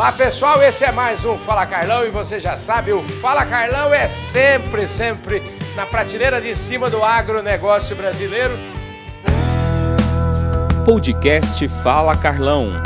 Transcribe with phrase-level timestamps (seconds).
[0.00, 3.92] Olá pessoal, esse é mais um Fala Carlão e você já sabe, o Fala Carlão
[3.92, 5.42] é sempre, sempre
[5.76, 8.54] na prateleira de cima do agronegócio brasileiro.
[10.86, 12.82] Podcast Fala Carlão.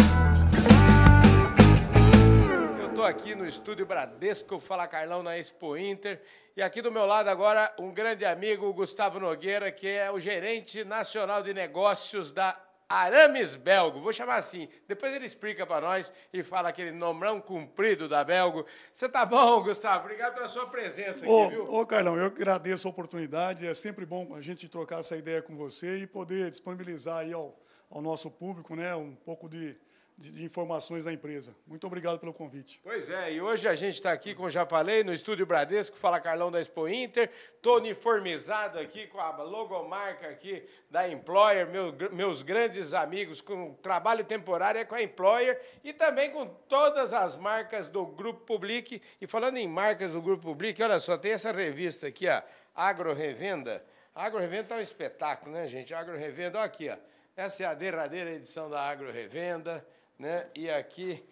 [2.81, 6.21] Eu estou aqui no estúdio Bradesco Fala Carlão na Expo Inter
[6.57, 10.83] e aqui do meu lado agora um grande amigo, Gustavo Nogueira, que é o gerente
[10.83, 12.59] nacional de negócios da
[12.89, 14.69] Arames Belgo, vou chamar assim.
[14.87, 18.67] Depois ele explica para nós e fala aquele nomão comprido da Belgo.
[18.93, 20.05] Você tá bom, Gustavo?
[20.05, 21.65] Obrigado pela sua presença aqui, ô, viu?
[21.65, 23.67] Ô, Carlão, eu agradeço a oportunidade.
[23.67, 27.59] É sempre bom a gente trocar essa ideia com você e poder disponibilizar aí ao,
[27.91, 29.77] ao nosso público né, um pouco de,
[30.17, 31.55] de, de, informações da empresa.
[31.67, 32.81] Muito obrigado pelo convite.
[32.83, 36.21] Pois é, e hoje a gente está aqui, como já falei, no Estúdio Bradesco, fala
[36.21, 37.31] Carlão da Expo Inter.
[37.57, 44.25] Estou uniformizado aqui com a logomarca aqui da Employer, meu, meus grandes amigos com trabalho
[44.25, 49.03] temporário é com a Employer e também com todas as marcas do Grupo Public.
[49.21, 52.41] E falando em marcas do Grupo Public, olha só, tem essa revista aqui, ó,
[52.75, 53.85] Agro Revenda.
[54.15, 55.93] Agro Revenda está um espetáculo, né, gente?
[55.93, 56.97] Agro Revenda, olha aqui, ó.
[57.37, 59.85] Essa é a derradeira edição da Agro Revenda.
[60.19, 60.47] Né?
[60.55, 61.25] E aqui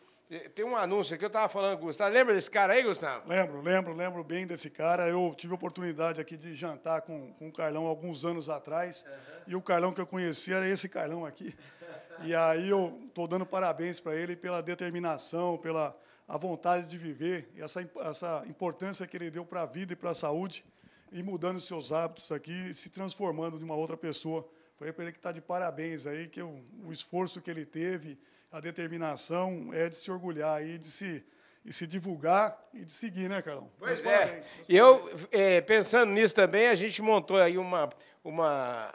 [0.55, 2.13] tem um anúncio que eu estava falando, Gustavo.
[2.13, 3.29] Lembra desse cara aí, Gustavo?
[3.29, 5.07] Lembro, lembro, lembro bem desse cara.
[5.07, 9.05] Eu tive a oportunidade aqui de jantar com, com o Carlão alguns anos atrás.
[9.07, 9.43] Uhum.
[9.49, 11.55] E o Carlão que eu conhecia era esse Carlão aqui.
[12.25, 15.97] E aí eu estou dando parabéns para ele pela determinação, pela
[16.29, 19.97] a vontade de viver, e essa, essa importância que ele deu para a vida e
[19.97, 20.65] para a saúde,
[21.11, 24.49] e mudando os seus hábitos aqui, se transformando de uma outra pessoa.
[24.77, 28.17] Foi para ele que está de parabéns aí, que o, o esforço que ele teve
[28.53, 31.25] a determinação é de se orgulhar aí, de se,
[31.65, 33.71] e se divulgar e de seguir, né, Carlão?
[33.79, 34.43] Pois é.
[34.69, 37.89] E eu, é, pensando nisso também, a gente montou aí uma,
[38.23, 38.93] uma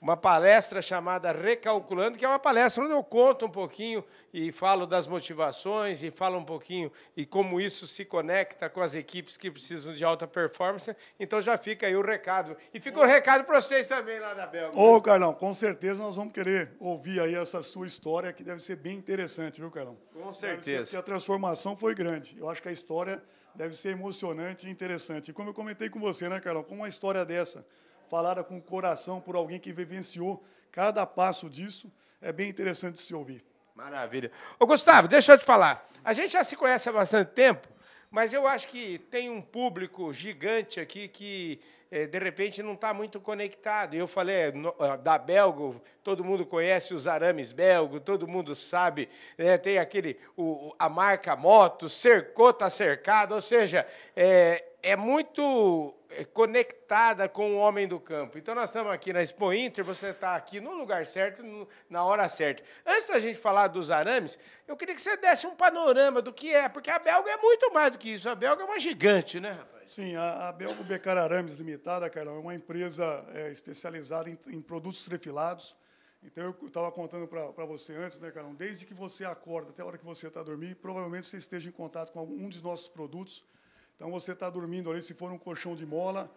[0.00, 4.86] uma palestra chamada Recalculando, que é uma palestra onde eu conto um pouquinho e falo
[4.86, 9.50] das motivações e falo um pouquinho e como isso se conecta com as equipes que
[9.50, 10.96] precisam de alta performance.
[11.18, 12.56] Então já fica aí o recado.
[12.72, 14.78] E fica o recado para vocês também lá da Belga.
[14.78, 18.76] Ô, Carlão, com certeza nós vamos querer ouvir aí essa sua história, que deve ser
[18.76, 19.98] bem interessante, viu, Carlão?
[20.14, 20.84] Com certeza.
[20.84, 22.36] Porque a transformação foi grande.
[22.38, 23.22] Eu acho que a história
[23.54, 25.30] deve ser emocionante e interessante.
[25.30, 27.66] E como eu comentei com você, né, Carlão, com uma história dessa
[28.10, 31.90] falada com o coração por alguém que vivenciou cada passo disso,
[32.20, 33.44] é bem interessante de se ouvir.
[33.74, 34.32] Maravilha.
[34.58, 35.88] Ô, Gustavo, deixa eu te falar.
[36.04, 37.68] A gente já se conhece há bastante tempo,
[38.10, 41.60] mas eu acho que tem um público gigante aqui que,
[41.90, 43.94] eh, de repente, não está muito conectado.
[43.94, 44.52] Eu falei
[45.02, 50.74] da Belgo, todo mundo conhece os arames belgo, todo mundo sabe, né, tem aquele, o,
[50.78, 57.58] a marca moto, cercou, está cercado, ou seja, é, é muito é, conectada com o
[57.58, 58.38] homem do campo.
[58.38, 61.42] Então, nós estamos aqui na Expo Inter, você está aqui no lugar certo,
[61.88, 62.62] na hora certa.
[62.86, 66.52] Antes da gente falar dos arames, eu queria que você desse um panorama do que
[66.54, 68.28] é, porque a Belga é muito mais do que isso.
[68.28, 69.90] A Belga é uma gigante, né, rapaz?
[69.90, 74.60] Sim, a, a Belga Becar Arames Limitada, Carlão, é uma empresa é, especializada em, em
[74.60, 75.76] produtos trefilados.
[76.22, 79.86] Então, eu estava contando para você antes, né, Carlão, desde que você acorda até a
[79.86, 83.42] hora que você está dormindo, provavelmente você esteja em contato com algum dos nossos produtos,
[84.00, 86.34] então, você está dormindo ali, se for um colchão de mola,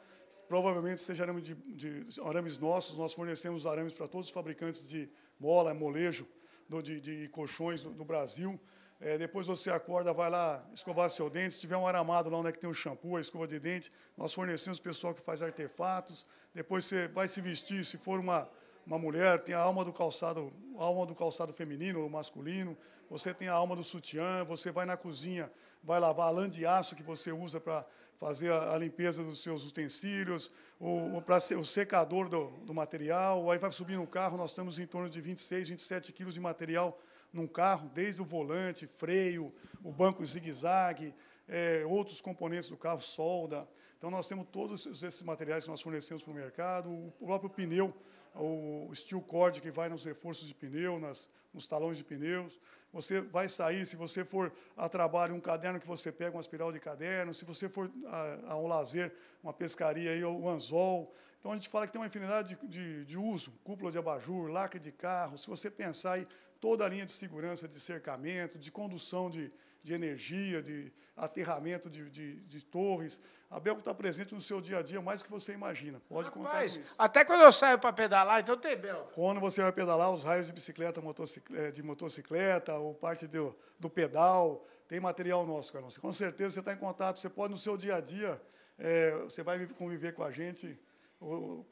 [0.49, 2.97] provavelmente seja arame de, de arames nossos.
[2.97, 5.09] Nós fornecemos arames para todos os fabricantes de
[5.39, 6.27] mola, molejo,
[6.67, 8.59] do, de, de colchões do, Brasil.
[8.99, 11.53] É, depois você acorda, vai lá escovar seu dente.
[11.53, 13.89] Se tiver um aramado lá onde é que tem o shampoo, a escova de dente,
[14.17, 16.27] nós fornecemos pessoal que faz artefatos.
[16.53, 18.49] Depois você vai se vestir, se for uma,
[18.85, 22.77] uma mulher, tem a alma do calçado, alma do calçado feminino ou masculino.
[23.09, 25.51] Você tem a alma do sutiã, você vai na cozinha,
[25.83, 27.85] vai lavar a lã de aço que você usa para
[28.15, 33.57] fazer a, a, limpeza dos seus utensílios, o, o, o secador do, do material, aí
[33.57, 36.99] vai subir no carro, nós estamos em torno de 26, 27 quilos de material
[37.31, 41.13] num carro, desde o volante, freio, o banco zigue-zague,
[41.47, 43.67] é, outros componentes do carro, solda.
[43.97, 47.93] Então, nós temos todos esses materiais que nós fornecemos para o mercado, o próprio pneu,
[48.35, 52.59] o steel cord que vai nos reforços de pneu, nas, nos talões de pneus.
[52.91, 56.71] Você vai sair, se você for a trabalho, um caderno que você pega, uma espiral
[56.71, 57.33] de caderno.
[57.33, 59.13] Se você for a, a um lazer,
[59.43, 61.13] uma pescaria, aí, o anzol.
[61.39, 64.49] Então, a gente fala que tem uma infinidade de, de, de uso, cúpula de abajur,
[64.49, 65.37] lacre de carro.
[65.37, 66.27] Se você pensar aí,
[66.63, 69.51] toda a linha de segurança, de cercamento, de condução de,
[69.83, 73.19] de energia, de aterramento de, de, de torres.
[73.51, 76.01] A Belco está presente no seu dia a dia mais do que você imagina.
[76.07, 76.95] Pode Rapaz, contar com isso.
[76.97, 79.11] Até quando eu saio para pedalar, então tem Belco.
[79.11, 83.89] Quando você vai pedalar, os raios de bicicleta, motocicleta, de motocicleta, ou parte do, do
[83.89, 85.97] pedal, tem material nosso, Carlos.
[85.97, 88.41] Com certeza você está em contato, você pode no seu dia a dia,
[88.77, 90.79] é, você vai conviver com a gente,
[91.19, 91.65] com,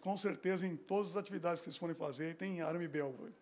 [0.00, 3.32] com certeza em todas as atividades que vocês forem fazer, tem arame belga.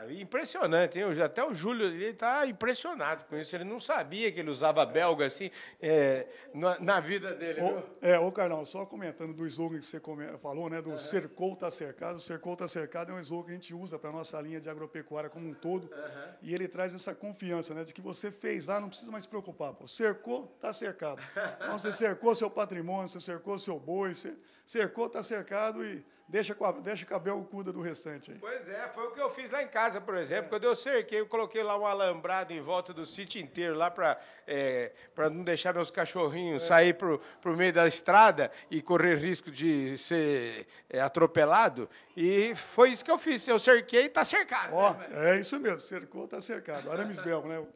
[0.00, 1.04] Ah, impressionante, hein?
[1.22, 3.54] até o Júlio ele está impressionado com isso.
[3.54, 5.50] Ele não sabia que ele usava belga assim
[5.80, 7.60] é, na, na, vida dele.
[7.60, 10.00] O, é, ô Carlão, só comentando do slogan que você
[10.40, 10.80] falou, né?
[10.80, 10.98] Do uhum.
[10.98, 12.16] cercou está cercado.
[12.16, 14.60] O cercou está cercado é um slogan que a gente usa para a nossa linha
[14.60, 15.84] de agropecuária como um todo.
[15.84, 16.32] Uhum.
[16.42, 17.84] E ele traz essa confiança, né?
[17.84, 19.74] De que você fez lá, não precisa mais se preocupar.
[19.74, 19.86] Pô.
[19.86, 21.20] Cercou, está cercado.
[21.60, 24.34] Então, você cercou seu patrimônio, você cercou seu boi, você
[24.70, 28.38] cercou, está cercado e deixa, deixa cabelo cuida do restante aí.
[28.38, 30.44] Pois é, foi o que eu fiz lá em casa, por exemplo.
[30.44, 30.48] É.
[30.48, 34.16] Quando eu cerquei, eu coloquei lá um alambrado em volta do sítio inteiro, lá para
[34.46, 34.92] é,
[35.28, 36.66] não deixar meus cachorrinhos é.
[36.66, 41.90] sair para o meio da estrada e correr risco de ser é, atropelado.
[42.16, 43.48] E foi isso que eu fiz.
[43.48, 44.72] Eu cerquei e está cercado.
[44.72, 46.92] Ó, né, é isso mesmo, cercou, está cercado.
[46.92, 47.66] Aramis belga, né?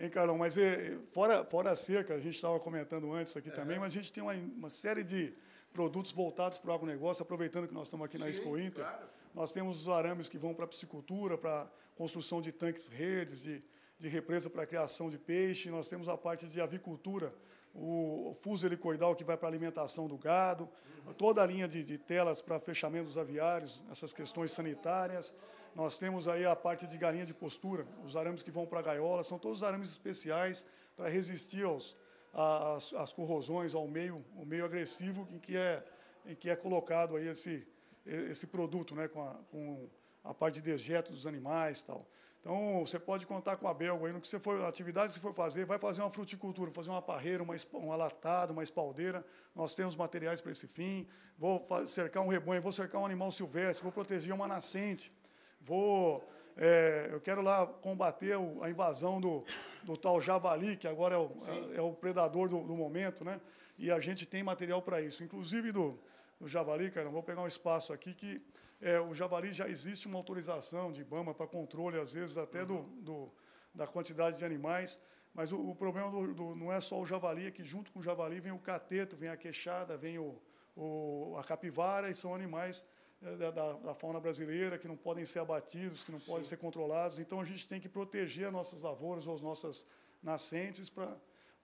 [0.00, 0.36] Hein, Carlão?
[0.36, 3.94] Mas é, fora, fora a cerca, a gente estava comentando antes aqui também, mas a
[3.94, 5.32] gente tem uma, uma série de
[5.72, 8.84] produtos voltados para o agronegócio, aproveitando que nós estamos aqui na Sim, Expo Inter.
[8.84, 9.06] Claro.
[9.34, 13.62] Nós temos os arames que vão para a piscicultura, para construção de tanques redes, de,
[13.98, 15.70] de represa para criação de peixe.
[15.70, 17.32] Nós temos a parte de avicultura,
[17.74, 20.68] o fuso helicoidal que vai para a alimentação do gado,
[21.16, 25.32] toda a linha de, de telas para fechamento dos aviários, essas questões sanitárias.
[25.74, 28.82] Nós temos aí a parte de galinha de postura, os arames que vão para a
[28.82, 31.96] gaiola, são todos arames especiais para resistir aos,
[32.32, 35.84] as, as corrosões ao meio, o meio agressivo em que é,
[36.26, 37.66] em que é colocado aí esse,
[38.04, 39.88] esse produto, né, com, a, com
[40.22, 42.06] a parte de dejeto dos animais tal.
[42.40, 45.20] Então, você pode contar com a Belga aí no que você for, atividade que você
[45.20, 49.24] for fazer, vai fazer uma fruticultura, fazer uma parreira, uma, uma latada, uma espaldeira,
[49.54, 51.06] nós temos materiais para esse fim,
[51.36, 55.12] vou cercar um rebanho, vou cercar um animal silvestre, vou proteger uma nascente,
[55.60, 56.26] vou
[56.56, 59.44] é, eu quero lá combater a invasão do,
[59.82, 63.40] do tal javali, que agora é o, é, é o predador do, do, momento, né?
[63.78, 65.24] E a gente tem material para isso.
[65.24, 65.98] Inclusive do,
[66.38, 68.42] do javali, cara, vou pegar um espaço aqui que
[68.80, 72.82] é, o javali já existe uma autorização de IBAMA para controle, às vezes até do,
[73.00, 73.30] do,
[73.74, 74.98] da quantidade de animais.
[75.34, 78.02] Mas o, o problema do, não é só o javali, é que junto com o
[78.02, 80.40] javali vem o cateto, vem a queixada, vem o,
[80.76, 82.84] o, a capivara, e são animais
[83.20, 87.18] da, da, fauna brasileira, que não podem ser abatidos, que não podem ser controlados.
[87.18, 89.86] Então, a gente tem que proteger as nossas lavouras ou as nossas
[90.22, 91.16] nascentes para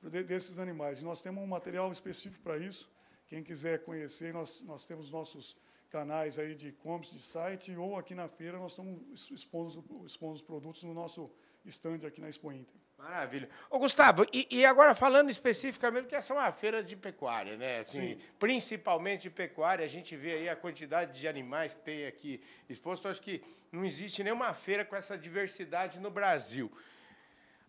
[0.02, 1.00] desses animais.
[1.00, 2.90] E nós temos um material específico para isso.
[3.26, 5.56] Quem quiser conhecer, nós, nós temos nossos
[5.90, 10.42] canais aí de e-commerce, de site, ou aqui na feira nós estamos expondo, expondo os
[10.42, 11.30] produtos no nosso
[11.64, 12.74] stand aqui na Expo Inter.
[12.98, 13.48] Maravilha.
[13.70, 17.80] Ô, Gustavo, e, e, agora falando especificamente, que essa é uma feira de pecuária, né?
[17.80, 22.40] Assim, principalmente de pecuária, a gente vê aí a quantidade de animais que tem aqui
[22.68, 23.06] exposto.
[23.06, 26.70] Acho que não existe nenhuma feira com essa diversidade no Brasil.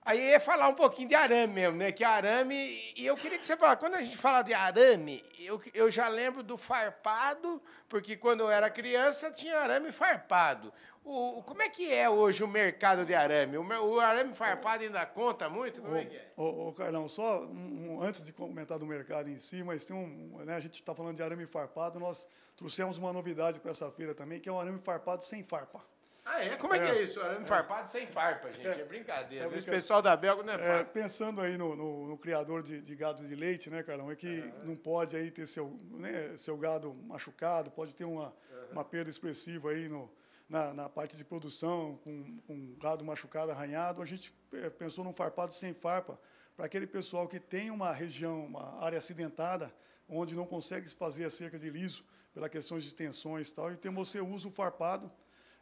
[0.07, 1.92] Aí ia falar um pouquinho de arame mesmo, né?
[1.92, 2.94] Que arame.
[2.95, 6.07] E eu queria que você falasse, quando a gente fala de arame, eu, eu já
[6.07, 10.71] lembro do farpado, porque quando eu era criança tinha arame farpado.
[11.04, 13.57] O, como é que é hoje o mercado de arame?
[13.57, 15.81] O, o arame farpado ainda conta muito?
[15.81, 16.31] Como o, é que é?
[16.38, 20.38] Ô, Carlão, só um, antes de comentar do mercado em si, mas tem um.
[20.45, 22.25] Né, a gente está falando de arame farpado, nós
[22.56, 25.83] trouxemos uma novidade para essa feira também, que é o arame farpado sem farpa.
[26.29, 26.57] Ah, é?
[26.57, 27.21] Como é, é que é isso?
[27.21, 27.45] Arame é.
[27.45, 28.68] farpado sem farpa, gente.
[28.68, 29.45] É, é brincadeira.
[29.45, 29.77] É brincadeira.
[29.77, 30.85] pessoal da Belga não é, é fácil.
[30.88, 34.12] pensando aí no, no, no criador de, de, gado de leite, né, Carlão?
[34.12, 38.33] É que não pode aí ter seu, né, seu gado machucado, pode ter uma,
[38.71, 40.12] uma perda expressiva aí no,
[40.50, 44.01] na, na parte de produção, com, com gado machucado, arranhado.
[44.01, 46.19] A gente é, pensou num farpado sem farpa,
[46.57, 49.74] para aquele pessoal que tem uma região, uma área acidentada,
[50.10, 52.03] onde não consegue fazer a cerca de liso,
[52.34, 53.72] pela questões de tensões e tal.
[53.72, 55.12] Então, você usa o farpado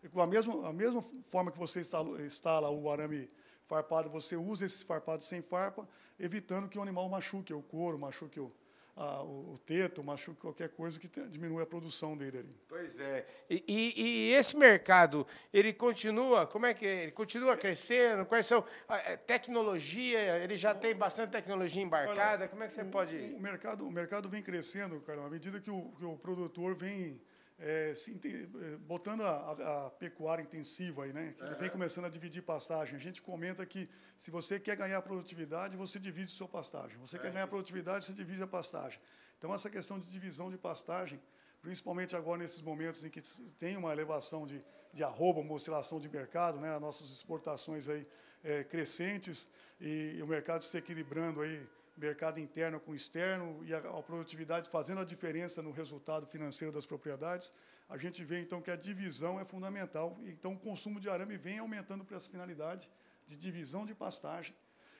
[0.10, 3.30] com a mesma, a mesma forma que você instala, instala o arame
[3.66, 5.88] farpado, você usa esses farpados sem farpa,
[6.20, 8.52] evitando que o animal machuque o couro, machuque o,
[8.96, 12.56] a, o teto, machuque qualquer coisa que diminua a produção dele ali.
[12.68, 13.26] Pois é.
[13.50, 17.04] E, e, e, esse mercado, ele continua, como é que é?
[17.04, 18.26] ele continua crescendo?
[18.26, 20.38] Quais são a é, tecnologia?
[20.38, 22.44] Ele já tem bastante tecnologia embarcada?
[22.44, 23.16] Olha, como é que você o, pode?
[23.18, 27.20] O mercado, o mercado vem crescendo, Carol, à medida que o, que o produtor vem
[27.58, 31.34] é, se, é, botando a, a, pecuária intensiva aí, né?
[31.38, 31.58] Que uhum.
[31.58, 32.96] vem começando a dividir pastagem.
[32.96, 36.98] A gente comenta que se você quer ganhar produtividade, você divide o seu pastagem.
[36.98, 37.20] Você é.
[37.20, 39.00] quer ganhar produtividade, você divide a pastagem.
[39.38, 41.22] Então essa questão de divisão de pastagem,
[41.62, 43.22] principalmente agora nesses momentos em que
[43.58, 46.76] tem uma elevação de, de arroba, uma oscilação de mercado, né?
[46.76, 48.06] As nossas exportações aí
[48.44, 49.48] é, crescentes
[49.80, 51.66] e, e o mercado se equilibrando aí
[51.98, 57.54] mercado interno com externo e a, produtividade fazendo a diferença no resultado financeiro das propriedades,
[57.88, 60.18] a gente vê então que a divisão é fundamental.
[60.26, 62.90] Então o consumo de arame vem aumentando para essa finalidade
[63.26, 64.56] de divisão de pastagem.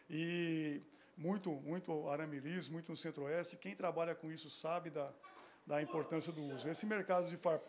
[0.10, 0.82] E
[1.18, 3.58] muito, muito arame liso, muito no centro-oeste.
[3.58, 5.12] Quem trabalha com isso sabe da,
[5.66, 6.70] da importância do uso.
[6.70, 7.60] Esse mercado, de far,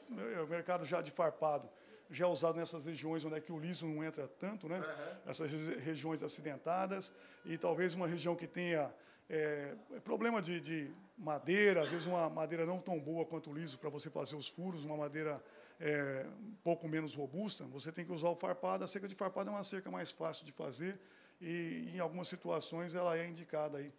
[0.48, 1.68] mercado já de farpado
[2.10, 4.80] já é usado nessas regiões onde é que o liso não entra tanto, né?
[5.26, 7.12] Essas regiões acidentadas
[7.44, 8.92] e talvez uma região que tenha
[9.28, 13.78] é, problema de, de, madeira, às vezes uma madeira não tão boa quanto o liso
[13.78, 15.42] para você fazer os furos, uma madeira
[15.80, 18.84] é, um pouco menos robusta, você tem que usar o farpado.
[18.84, 20.98] A cerca de farpado é uma cerca mais fácil de fazer
[21.40, 23.92] e, em algumas situações, ela é indicada aí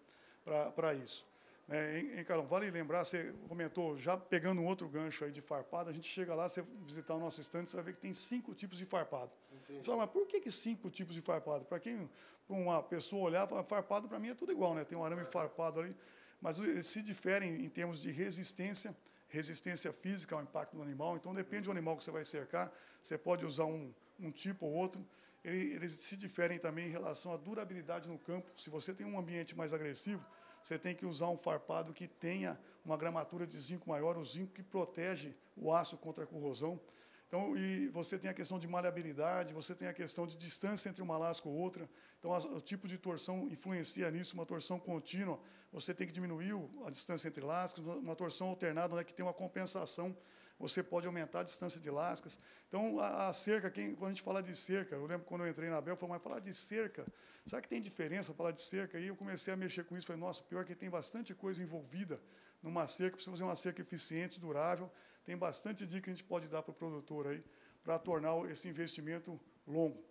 [0.76, 1.26] para isso.
[1.70, 2.48] É, hein, hein, Carlão?
[2.48, 6.34] Vale lembrar, você comentou, já pegando um outro gancho aí de farpado, a gente chega
[6.34, 9.32] lá, você visitar o nosso estande, você vai ver que tem cinco tipos de farpado.
[9.68, 11.66] Você fala, mas por que, que cinco tipos de farpado?
[11.66, 12.10] Para quem,
[12.48, 14.86] para uma pessoa olhar, farpado para mim é tudo igual, né?
[14.86, 15.94] Tem um arame farpado ali,
[16.42, 18.96] mas eles se diferem em termos de resistência,
[19.28, 21.18] resistência física ao impacto do animal.
[21.18, 22.72] Então, depende do animal que você vai cercar,
[23.04, 25.06] você pode usar um, um tipo ou outro.
[25.44, 28.50] Eles se diferem também em relação à durabilidade no campo.
[28.58, 30.26] Se você tem um ambiente mais agressivo,
[30.68, 34.52] você tem que usar um farpado que tenha uma gramatura de zinco maior, o zinco
[34.54, 36.78] que protege o aço contra a corrosão.
[37.26, 41.02] Então, e você tem a questão de maleabilidade, você tem a questão de distância entre
[41.02, 41.90] uma lasca ou outra.
[42.20, 45.40] Então, o tipo de torção influencia nisso, uma torção contínua,
[45.72, 46.54] você tem que diminuir
[46.86, 50.16] a distância entre lascas, uma torção alternada, onde é que tem uma compensação
[50.60, 52.40] você pode aumentar a distância de lascas.
[52.68, 55.50] Então, a, a cerca, quem, quando a gente fala de cerca, eu lembro quando eu
[55.50, 57.06] entrei na Bel, eu falei, mas falar de cerca,
[57.46, 59.00] sabe que tem diferença falar de cerca?
[59.00, 62.20] E eu comecei a mexer com isso, falei, nossa, pior que tem bastante coisa envolvida
[62.62, 64.92] numa cerca, precisa fazer uma cerca eficiente, durável,
[65.24, 67.44] tem bastante dica que a gente pode dar para o produtor aí,
[67.84, 70.04] para tornar esse investimento longo.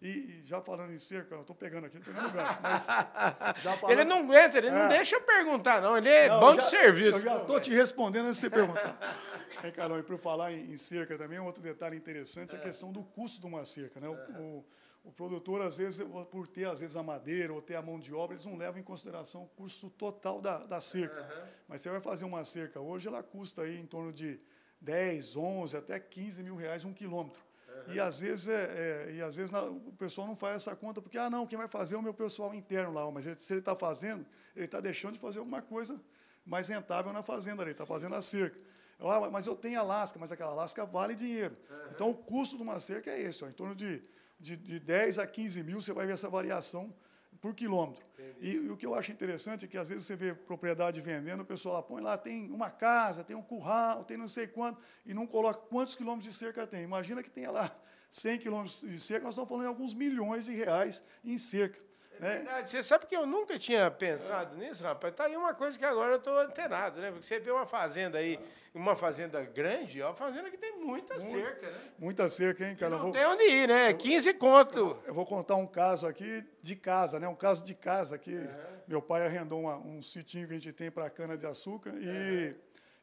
[0.00, 2.86] E, e, já falando em cerca, eu estou pegando aqui, pegando gancho, mas
[3.80, 5.96] falando, Ele não aguenta, ele é, não deixa eu perguntar, não.
[5.96, 7.18] Ele é não, bom já, de serviço.
[7.18, 8.96] Eu já estou te respondendo antes de você perguntar.
[9.60, 12.60] é, Carol, e para falar em, em, cerca também, um outro detalhe interessante é a
[12.60, 13.98] questão do custo de uma cerca.
[13.98, 14.08] Né?
[14.08, 14.64] O, o,
[15.02, 18.14] o, produtor, às vezes, por ter às vezes a madeira ou ter a mão de
[18.14, 21.22] obra, eles não levam em consideração o custo total da, da cerca.
[21.22, 21.48] Uhum.
[21.66, 24.38] Mas você vai fazer uma cerca hoje, ela custa aí em torno de
[24.80, 27.47] 10, 11, até 15 mil reais um quilômetro.
[27.88, 31.00] E às vezes, é, é, e às vezes na, o pessoal não faz essa conta,
[31.00, 33.10] porque, ah, não, quem vai fazer é o meu pessoal interno lá.
[33.10, 36.00] Mas ele, se ele está fazendo, ele está deixando de fazer alguma coisa
[36.44, 38.58] mais rentável na fazenda, ele está fazendo a cerca.
[39.00, 41.56] Ah, mas eu tenho a lasca, mas aquela lasca vale dinheiro.
[41.92, 44.02] Então, o custo de uma cerca é esse, ó, em torno de,
[44.40, 46.92] de, de 10 a 15 mil, você vai ver essa variação
[47.40, 48.04] por quilômetro.
[48.40, 51.40] E, e, o que eu acho interessante é que às vezes você vê propriedade vendendo,
[51.40, 54.80] o pessoal lá põe lá, tem uma casa, tem um curral, tem não sei quanto,
[55.04, 56.82] e não coloca quantos quilômetros de cerca tem.
[56.82, 57.76] Imagina que tenha lá
[58.10, 61.87] 100 quilômetros de cerca, nós estamos falando em alguns milhões de reais em cerca.
[62.18, 62.36] É né?
[62.36, 62.70] verdade.
[62.70, 64.68] Você sabe que eu nunca tinha pensado é.
[64.68, 65.12] nisso, rapaz?
[65.12, 67.10] Está aí uma coisa que agora eu estou antenado, né?
[67.10, 68.38] Porque você vê uma fazenda aí,
[68.74, 71.78] uma fazenda grande, é uma fazenda que tem muita Muito, cerca, né?
[71.98, 72.90] Muita cerca, hein, cara?
[72.90, 73.12] Não vou...
[73.12, 73.92] tem onde ir, né?
[73.92, 74.98] 15 conto.
[75.06, 77.28] Eu vou contar um caso aqui de casa, né?
[77.28, 78.48] Um caso de casa que uhum.
[78.86, 82.00] meu pai arrendou uma, um sitinho que a gente tem para cana-de-açúcar uhum.
[82.00, 82.54] e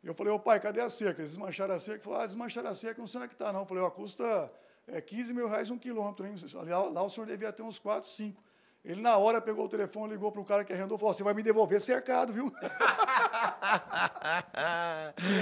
[0.06, 1.22] eu falei, ô pai, cadê a cerca?
[1.22, 1.98] Eles desmancharam a cerca.
[1.98, 3.62] Ele falou, ah, desmancharam a cerca, não sei onde é que está, não.
[3.62, 4.52] Eu falei, ó, custa
[4.88, 6.36] é, 15 mil reais um quilômetro, hein?
[6.54, 8.44] Lá, lá o senhor devia ter uns 4, 5.
[8.86, 11.24] Ele, na hora, pegou o telefone, ligou para o cara que arrendou e falou: Você
[11.24, 12.52] vai me devolver cercado, viu?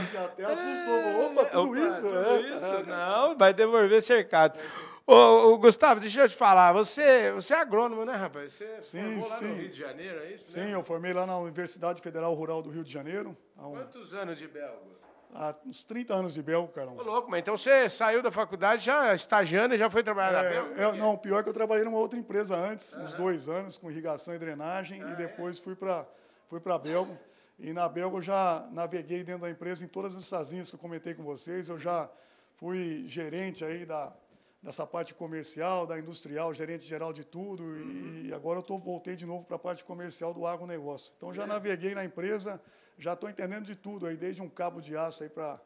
[0.08, 1.26] Você até assustou.
[1.26, 2.02] Opa, tudo Opa, isso?
[2.02, 2.66] Tudo é, isso?
[2.66, 4.58] É, Não, vai devolver cercado.
[5.06, 8.54] Ô, ô, Gustavo, deixa eu te falar, você, você é agrônomo, né, rapaz?
[8.54, 9.48] Você sim, formou lá sim.
[9.48, 10.48] no Rio de Janeiro, é isso?
[10.48, 10.76] Sim, né?
[10.76, 13.36] eu formei lá na Universidade Federal Rural do Rio de Janeiro.
[13.58, 13.72] Um...
[13.72, 15.03] Quantos anos de belga?
[15.36, 16.96] Há uns 30 anos de Belgo, Carlão.
[16.96, 20.44] Ô, louco, mas então você saiu da faculdade já estagiando e já foi trabalhar é,
[20.44, 20.82] na Belgo?
[20.82, 23.04] É, não, pior é que eu trabalhei numa outra empresa antes, uhum.
[23.04, 25.62] uns dois anos, com irrigação e drenagem, ah, e depois é?
[25.62, 26.06] fui para
[26.46, 27.18] fui a Belgo.
[27.58, 30.80] E na Belgo eu já naveguei dentro da empresa em todas essas linhas que eu
[30.80, 31.68] comentei com vocês.
[31.68, 32.10] Eu já
[32.56, 34.14] fui gerente aí da,
[34.62, 38.22] dessa parte comercial, da industrial, gerente geral de tudo, uhum.
[38.26, 41.12] e agora eu tô, voltei de novo para a parte comercial do agronegócio.
[41.18, 41.46] Então já é.
[41.48, 42.62] naveguei na empresa
[42.98, 45.60] já estou entendendo de tudo aí, desde um cabo de aço para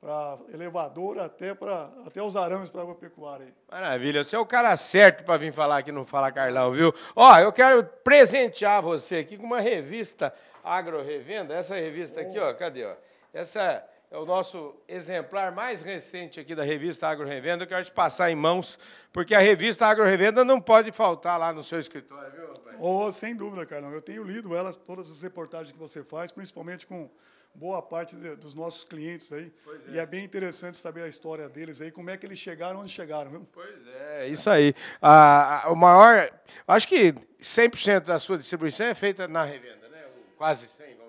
[0.00, 3.54] para elevador até para até os arames para agropecuária aí.
[3.70, 6.94] Maravilha, você é o cara certo para vir falar aqui no Fala Carlão, viu?
[7.14, 10.34] Ó, eu quero presentear você aqui com uma revista
[10.64, 12.94] Agro Revenda, essa revista aqui, ó, cadê, ó?
[13.32, 17.62] Essa é o nosso exemplar mais recente aqui da revista Agro Revenda.
[17.62, 18.76] Eu quero te passar em mãos,
[19.12, 22.76] porque a revista Agro Revenda não pode faltar lá no seu escritório, viu, rapaz?
[22.80, 23.92] Oh, sem dúvida, Carlão.
[23.92, 27.08] Eu tenho lido elas, todas as reportagens que você faz, principalmente com
[27.54, 29.52] boa parte de, dos nossos clientes aí.
[29.88, 29.92] É.
[29.92, 32.90] E é bem interessante saber a história deles aí, como é que eles chegaram onde
[32.90, 33.48] chegaram, viu?
[33.52, 34.74] Pois é, isso aí.
[35.00, 36.28] Ah, o maior,
[36.66, 40.04] acho que 100% da sua distribuição é feita na revenda, né?
[40.36, 40.99] Quase 100%.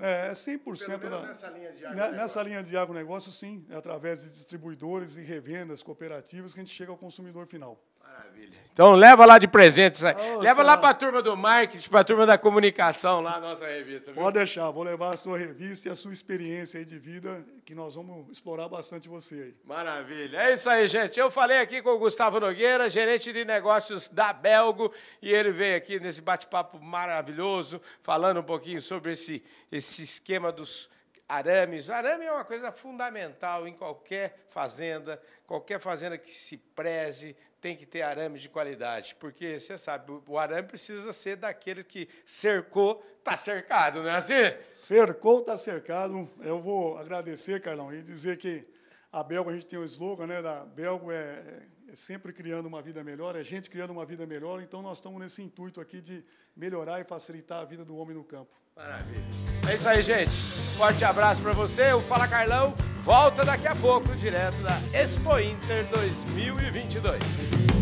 [0.00, 2.16] É, é 100% na, nessa linha de agronegócio.
[2.16, 6.74] Nessa linha de agronegócio, sim, é através de distribuidores e revendas cooperativas que a gente
[6.74, 7.82] chega ao consumidor final.
[8.74, 10.16] Então leva lá de presente isso aí.
[10.34, 13.40] Ô, leva lá para a turma do marketing, para a turma da comunicação lá, a
[13.40, 14.10] nossa revista.
[14.12, 14.20] Viu?
[14.20, 17.72] Pode deixar, vou levar a sua revista e a sua experiência aí de vida, que
[17.72, 19.54] nós vamos explorar bastante você aí.
[19.64, 20.38] Maravilha.
[20.38, 21.20] É isso aí, gente.
[21.20, 24.92] Eu falei aqui com o Gustavo Nogueira, gerente de negócios da Belgo,
[25.22, 29.40] e ele veio aqui nesse bate-papo maravilhoso, falando um pouquinho sobre esse,
[29.70, 30.90] esse esquema dos
[31.28, 31.90] arames.
[31.90, 37.86] Arame é uma coisa fundamental em qualquer fazenda, qualquer fazenda que se preze, tem que
[37.86, 43.38] ter arame de qualidade, porque você sabe, o arame precisa ser daquele que cercou, está
[43.38, 44.34] cercado, não é assim?
[44.68, 46.28] Cercou, está cercado.
[46.42, 48.66] Eu vou agradecer, Carlão, e dizer que
[49.14, 50.42] a Belgo, a gente tem um slogan, né?
[50.42, 54.60] Da Belgo é, é sempre criando uma vida melhor, é gente criando uma vida melhor.
[54.60, 56.24] Então, nós estamos nesse intuito aqui de
[56.56, 58.50] melhorar e facilitar a vida do homem no campo.
[58.74, 59.22] Maravilha.
[59.70, 60.32] É isso aí, gente.
[60.76, 61.92] Forte abraço para você.
[61.92, 67.73] O Fala Carlão volta daqui a pouco, direto da Expo Inter 2022.